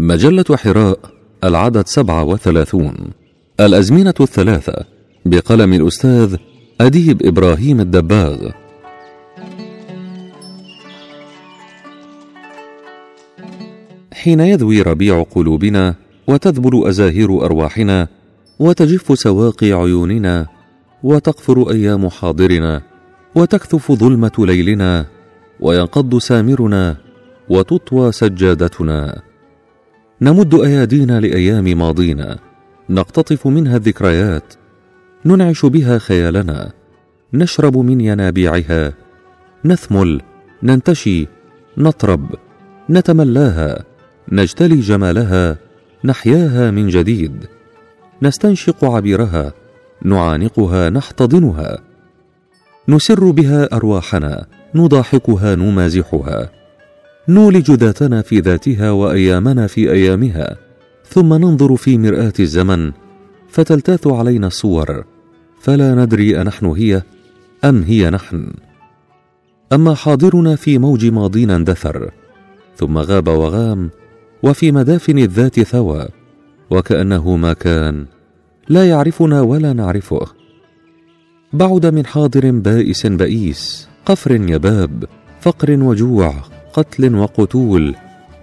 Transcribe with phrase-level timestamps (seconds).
[0.00, 0.98] مجلة حراء
[1.44, 2.94] العدد سبعة وثلاثون.
[3.60, 4.84] الأزمنة الثلاثة
[5.26, 6.36] بقلم الأستاذ
[6.80, 8.50] أديب إبراهيم الدباغ.
[14.12, 15.94] حين يذوي ربيع قلوبنا
[16.26, 18.08] وتذبل أزاهير أرواحنا
[18.58, 20.46] وتجف سواقي عيوننا
[21.02, 22.82] وتقفر أيام حاضرنا
[23.34, 25.06] وتكثف ظلمة ليلنا
[25.60, 26.96] وينقض سامرنا
[27.48, 29.27] وتطوى سجادتنا.
[30.22, 32.38] نمد أيادينا لأيام ماضينا.
[32.90, 34.54] نقتطف منها الذكريات.
[35.24, 36.72] ننعش بها خيالنا.
[37.34, 38.92] نشرب من ينابيعها.
[39.64, 40.20] نثمل.
[40.62, 41.26] ننتشي.
[41.76, 42.34] نطرب.
[42.90, 43.84] نتملاها.
[44.32, 45.56] نجتلي جمالها.
[46.04, 47.46] نحياها من جديد.
[48.22, 49.52] نستنشق عبيرها.
[50.02, 50.90] نعانقها.
[50.90, 51.78] نحتضنها.
[52.88, 54.46] نسر بها أرواحنا.
[54.74, 55.54] نضاحكها.
[55.54, 56.57] نمازحها.
[57.28, 60.56] نولج ذاتنا في ذاتها وأيامنا في أيامها
[61.04, 62.92] ثم ننظر في مرآة الزمن
[63.48, 65.04] فتلتاث علينا الصور
[65.60, 67.02] فلا ندري أنحن هي
[67.64, 68.52] أم هي نحن.
[69.72, 72.10] أما حاضرنا في موج ماضينا اندثر
[72.76, 73.90] ثم غاب وغام
[74.42, 76.08] وفي مدافن الذات ثوى
[76.70, 78.06] وكأنه ما كان
[78.68, 80.26] لا يعرفنا ولا نعرفه.
[81.52, 85.04] بعد من حاضر بائس بئيس قفر يباب
[85.40, 87.94] فقر وجوع قتل وقتول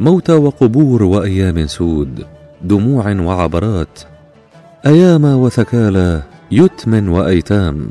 [0.00, 2.26] موتى وقبور وأيام سود
[2.62, 3.98] دموع وعبرات.
[4.86, 7.88] أيام وثكالى يتم وأيتام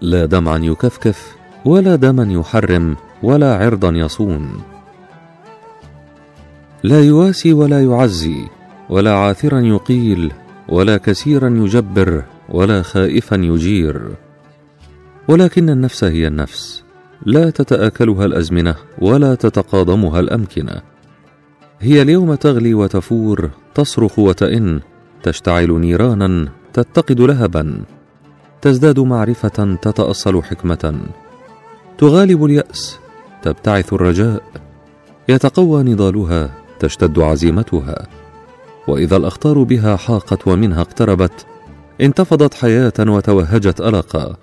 [0.00, 4.62] لا دمعا يكفكف ولا دما يحرم ولا عرضا يصون.
[6.82, 8.44] لا يواسي ولا يعزي
[8.90, 10.32] ولا عاثرا يقيل
[10.68, 14.10] ولا كثيرا يجبر ولا خائفا يجير.
[15.28, 16.85] ولكن النفس هي النفس.
[17.24, 20.82] لا تتآكلها الأزمنة ولا تتقاضمها الأمكنة.
[21.80, 24.80] هي اليوم تغلي وتفور تصرخ وتئن
[25.22, 27.82] تشتعل نيرانا تتقد لهبا.
[28.62, 31.00] تزداد معرفة تتأصل حكمة.
[31.98, 32.98] تغالب اليأس
[33.42, 34.42] تبتعث الرجاء.
[35.28, 38.06] يتقوى نضالها تشتد عزيمتها.
[38.88, 41.46] وإذا الأخطار بها حاقت ومنها اقتربت
[42.00, 44.36] انتفضت حياة وتوهجت ألقا.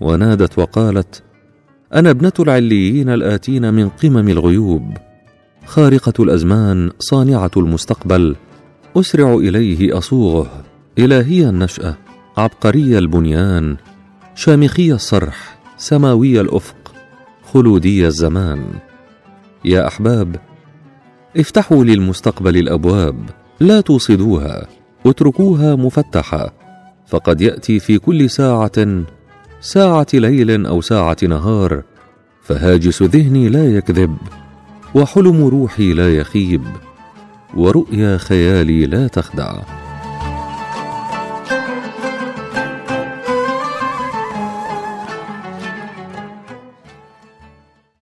[0.00, 1.22] ونادت وقالت
[1.94, 4.96] أنا ابنة العليين الآتين من قمم الغيوب
[5.66, 8.36] خارقة الأزمان صانعة المستقبل
[8.96, 10.64] أسرع إليه أصوغه
[10.98, 11.96] إلهي النشأة
[12.36, 13.76] عبقري البنيان
[14.34, 16.94] شامخي الصرح سماوي الأفق
[17.52, 18.64] خلودي الزمان.
[19.64, 20.36] يا أحباب
[21.36, 24.66] افتحوا للمستقبل الأبواب لا توصدوها
[25.06, 26.54] اتركوها مفتحة
[27.06, 29.04] فقد يأتي في كل ساعة
[29.62, 31.82] ساعة ليل أو ساعة نهار
[32.42, 34.16] فهاجس ذهني لا يكذب
[34.94, 36.62] وحلم روحي لا يخيب
[37.54, 39.81] ورؤيا خيالي لا تخدع.